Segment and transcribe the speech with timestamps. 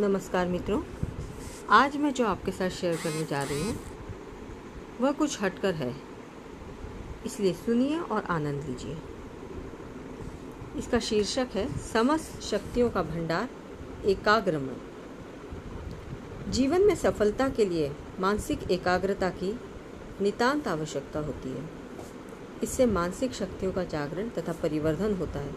[0.00, 0.82] नमस्कार मित्रों।
[1.70, 3.76] आज मैं जो आपके साथ शेयर करने जा रही हूँ,
[5.00, 5.96] वह कुछ हटकर है।
[7.26, 8.98] इसलिए सुनिए और आनंद लीजिए।
[10.76, 13.48] इसका शीर्षक है, समस्त शक्तियों का भंडार,
[14.04, 14.76] एकाग्र मन।
[16.48, 19.60] जीवन में सफलता के लिए मानसिक एकाग्रता की
[20.20, 21.70] नितांत आवश्यकता होती है।
[22.62, 25.54] इससे मानसिक शक्तियों का जागरण तथा परिवर्धन होता है।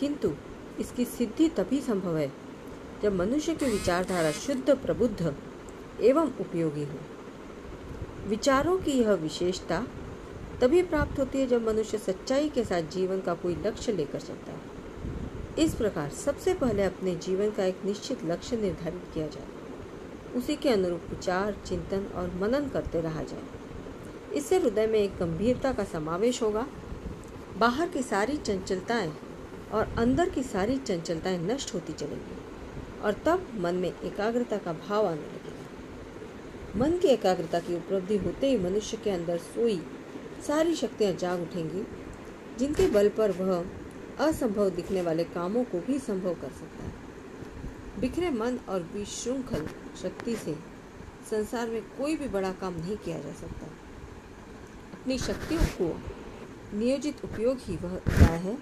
[0.00, 0.32] किंतु
[0.80, 2.41] इसकी सिद्धि तभी संभव है
[3.02, 5.34] जब मनुष्य की विचारधारा शुद्ध, प्रबुद्ध
[6.00, 6.98] एवं उपयोगी हो।
[8.28, 9.86] विचारों की यह विशेषता
[10.60, 14.52] तभी प्राप्त होती है जब मनुष्य सच्चाई के साथ जीवन का कोई लक्ष्य लेकर चलता
[14.52, 14.60] है।
[15.58, 19.46] इस प्रकार सबसे पहले अपने जीवन का एक निश्चित लक्ष्य निर्धारित किया जाए।
[20.36, 23.42] उसी के अनुरूप विचार, चिंतन और मनन करते रहा जाए।
[24.34, 26.66] इससे हृदय में एक गंभीरता का समावेश होगा।
[27.58, 29.12] बाहर की सारी चंचलताएँ
[29.72, 32.51] और अंदर की सारी चंचलताएँ नष्ट होती चलेंगी।
[33.04, 38.50] और तब मन में एकाग्रता का भाव आने लगेगा। मन की एकाग्रता की उपलब्धि होते
[38.50, 39.82] ही मनुष्य के अंदर सोई
[40.46, 41.86] सारी शक्तियाँ जाग उठेंगी,
[42.58, 43.66] जिनके बल पर वह
[44.26, 46.92] असंभव दिखने वाले कामों को भी संभव कर सकता है।
[48.00, 49.66] बिखरे मन और विशृंखल
[50.02, 50.54] शक्ति से
[51.30, 53.66] संसार में कोई भी बड़ा काम नहीं किया जा सकता।
[54.92, 56.00] अपनी शक्तियों को
[56.78, 58.58] नियोजित उपयोग ही वह है,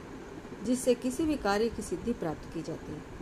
[0.65, 3.20] जिससे किसी भी कार्य की सिद्धि प्राप्त की जाती है।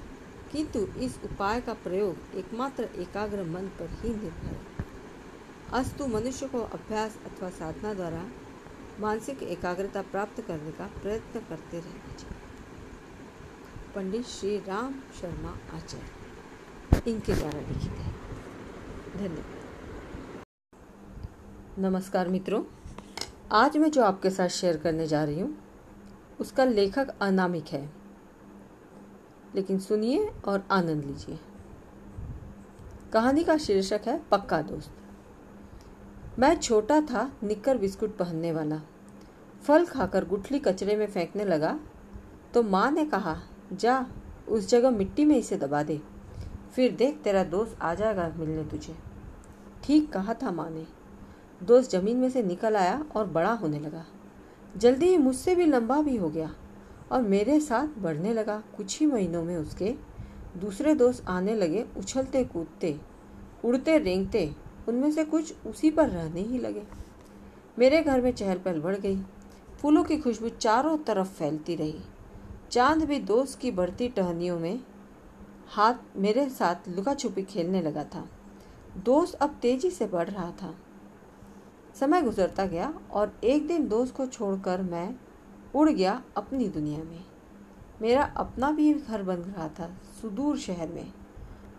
[0.52, 4.86] किंतु इस उपाय का प्रयोग एकमात्र एकाग्र मन पर ही निर्भर है।
[5.72, 8.22] अस्तु मनुष्य को अभ्यास अथवा साधना द्वारा
[9.00, 12.36] मानसिक एकाग्रता प्राप्त करने का प्रयत्न करते रहना चाहिए।
[13.94, 18.12] पंडित श्री राम शर्मा आचार्य, इनके द्वारा लिखित है।
[19.18, 19.56] धन्यवाद।
[21.80, 22.62] नमस्कार मित्रों,
[23.52, 25.56] आज मैं जो आपके साथ शेयर करने जा रही हूँ,
[26.40, 27.88] उसका लेखक अनामिक है।
[29.54, 31.38] लेकिन सुनिए और आनंद लीजिए।
[33.12, 34.90] कहानी का शीर्षक है, पक्का दोस्त।
[36.38, 38.80] मैं छोटा था, निक्कर बिस्कुट पहनने वाला।
[39.62, 41.80] फल खाकर गुठली कचरे में फेंकने लगा
[42.54, 43.36] तो माँ ने कहा,
[43.72, 44.06] जा,
[44.48, 46.00] उस जगह मिट्टी में इसे दबा दे।
[46.72, 48.96] फिर देख, तेरा दोस्त आ जाएगा मिलने तुझे।
[49.84, 50.86] ठीक कहा था माँ ने।
[51.62, 54.04] दोस्त ज़मीन में से निकल आया और बड़ा होने लगा।
[54.76, 56.54] जल्दी ही मुझसे भी लंबा भी हो गया।
[57.12, 59.94] और मेरे साथ बढ़ने लगा। कुछ ही महीनों में उसके
[60.56, 63.00] दूसरे दोस्त आने लगे, उछलते कूदते,
[63.64, 64.54] उड़ते रेंगते,
[64.88, 66.82] उनमें से कुछ उसी पर रहने ही लगे।
[67.78, 69.20] मेरे घर में चहल पहल बढ़ गई।
[69.80, 72.00] फूलों की खुशबू चारों तरफ़ फैलती रही।
[72.70, 74.80] चाँद भी दोस्त की बढ़ती टहनियों में
[75.66, 78.28] हाथ मेरे साथ लुका छुपी खेलने लगा था।
[79.04, 80.74] दोस्त अब तेज़ी से बढ़ रहा था।
[82.00, 85.14] समय गुजरता गया और एक दिन दोस्त को छोड़कर मैं
[85.78, 87.24] उड़ गया अपनी दुनिया में।
[88.02, 89.90] मेरा अपना भी घर बन रहा था
[90.22, 91.12] सुदूर शहर में।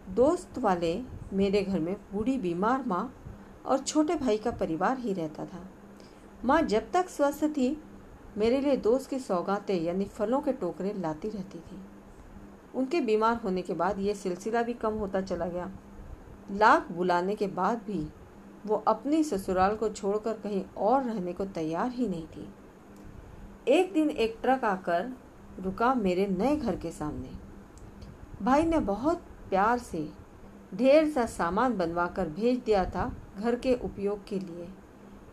[0.09, 1.01] दोस्त वाले
[1.33, 3.13] मेरे घर में बूढ़ी बीमार माँ
[3.65, 5.69] और छोटे भाई का परिवार ही रहता था।
[6.45, 7.83] माँ जब तक स्वस्थ थी,
[8.37, 11.81] मेरे लिए दोस्त की सौगातें यानी फलों के टोकरे लाती रहती थी।
[12.75, 15.71] उनके बीमार होने के बाद ये सिलसिला भी कम होता चला गया।
[16.51, 18.07] लाख बुलाने के बाद भी
[18.66, 22.47] वो अपनी ससुराल को छोड़कर कहीं और रहने को तैयार ही नहीं थी।
[23.68, 25.12] एक दिन एक ट्रक आकर
[25.59, 27.30] रुका मेरे नए घर के सामने।
[28.42, 30.09] भाई ने बहुत प्यार से
[30.74, 34.68] ढेर सा सामान बनवाकर भेज दिया था घर के उपयोग के लिए।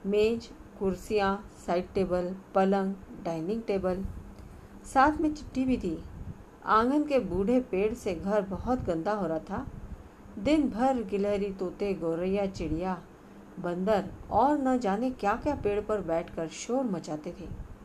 [0.06, 2.94] मेज, कुर्सियाँ, साइड टेबल, पलंग,
[3.24, 4.04] डाइनिंग टेबल,
[4.84, 5.98] साथ में चिट्ठी भी थी।
[6.64, 9.66] आँगन के बूढ़े पेड़ से घर बहुत गंदा हो रहा था।
[10.38, 13.02] दिन भर गिलहरी तोते, गौरैया, चिड़िया,
[13.60, 17.75] बंदर और न जाने क्या क्या पेड़ पर बैठकर शोर मचाते थे।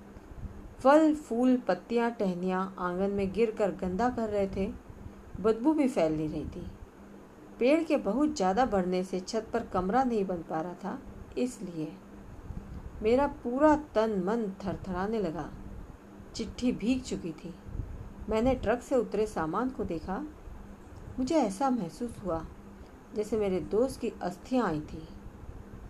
[0.81, 4.67] फल, फूल, पत्तियाँ, टहनियाँ आँगन में गिर कर गंदा कर रहे थे।
[5.41, 6.65] बदबू भी फैल नहीं रही थी।
[7.59, 10.97] पेड़ के बहुत ज़्यादा बढ़ने से छत पर कमरा नहीं बन पा रहा था,
[11.37, 11.91] इसलिए
[13.03, 15.49] मेरा पूरा तन मन थरथराने लगा।
[16.35, 17.53] चिट्ठी भीग चुकी थी।
[18.29, 20.17] मैंने ट्रक से उतरे सामान को देखा।
[21.19, 22.45] मुझे ऐसा महसूस हुआ
[23.15, 25.07] जैसे मेरे दोस्त की अस्थियाँ आई थी।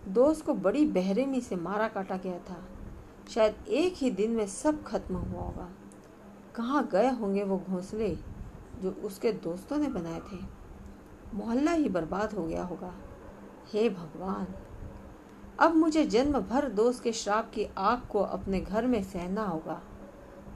[0.10, 2.64] दोस्त को बड़ी बहरेमी से मारा काटा गया था।
[3.34, 5.70] शायद एक ही दिन में सब खत्म हुआ होगा।
[6.56, 8.16] कहाँ गए होंगे वो घोंसले
[8.80, 10.38] जो उसके दोस्तों ने बनाए थे?
[11.34, 12.94] मोहल्ला ही बर्बाद हो गया होगा।
[13.74, 14.48] हे भगवान!
[15.60, 19.82] अब मुझे जन्म भर दोस्त के श्राप की आग को अपने घर में सहना होगा।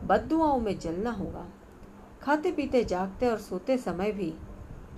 [0.04, 1.46] बदुआओं में जलना होगा।
[2.22, 4.34] खाते पीते जागते और सोते समय भी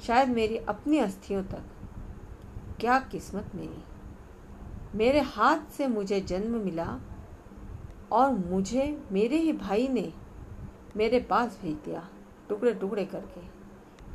[0.07, 1.63] शायद मेरी अपनी अस्थियों तक।
[2.79, 3.83] क्या किस्मत मेरी।
[4.95, 6.99] मेरे हाथ से मुझे जन्म मिला
[8.11, 10.13] और मुझे, मेरे ही भाई ने
[10.97, 12.07] मेरे पास भेज दिया
[12.49, 13.41] टुकड़े टुकड़े करके।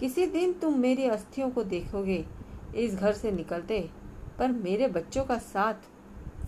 [0.00, 2.24] किसी दिन तुम मेरी अस्थियों को देखोगे,
[2.76, 3.90] इस घर से निकलते,
[4.38, 5.74] पर मेरे बच्चों का साथ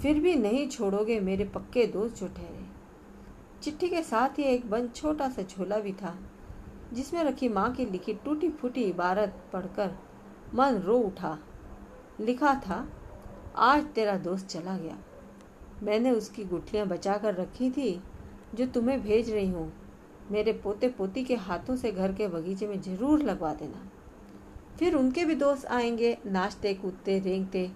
[0.02, 2.64] फिर भी नहीं छोड़ोगे मेरे पक्के दोस्त जो ठहरे।
[3.62, 6.18] चिट्ठी के साथ ही एक बंद छोटा सा झोला भी था,
[6.92, 9.94] जिसमें रखी माँ की लिखी टूटी फूटी इबारत पढ़कर
[10.54, 11.38] मन रो उठा।
[12.20, 12.86] लिखा था,
[13.56, 14.98] आज तेरा दोस्त चला गया।
[15.84, 18.02] मैंने उसकी गुठलियाँ बचा कर रखी थी,
[18.54, 19.72] जो तुम्हें भेज रही हूँ।
[20.30, 23.86] मेरे पोते पोती के हाथों से घर के बगीचे में ज़रूर लगवा देना।
[24.78, 27.70] फिर उनके भी दोस्त आएँगे, नाचते, कूदते, रेंगते।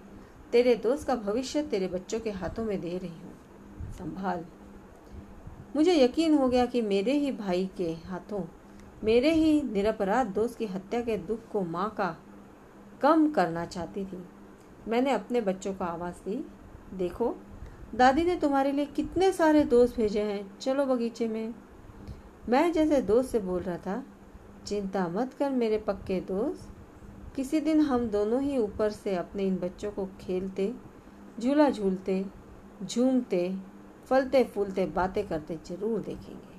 [0.51, 3.33] तेरे दोस्त का भविष्य तेरे बच्चों के हाथों में दे रही हूँ।
[3.91, 4.45] संभाल।
[5.75, 8.43] मुझे यकीन हो गया कि मेरे ही भाई के हाथों,
[9.03, 12.15] मेरे ही निरपराध दोस्त की हत्या के दुख को माँ का
[13.01, 14.23] कम करना चाहती थी।
[14.87, 16.45] मैंने अपने बच्चों को आवाज़ दी,
[16.93, 17.35] देखो
[17.95, 20.57] दादी ने तुम्हारे लिए कितने सारे दोस्त भेजे हैं?
[20.59, 21.53] चलो बगीचे में।
[22.49, 24.03] मैं जैसे दोस्त से बोल रहा था,
[24.65, 26.69] चिंता मत कर मेरे पक्के दोस्त।
[27.35, 30.73] किसी दिन हम दोनों ही ऊपर से अपने इन बच्चों को खेलते,
[31.39, 32.25] झूला झूलते,
[32.83, 33.55] झूमते
[34.09, 36.58] फलते फूलते बातें करते ज़रूर देखेंगे।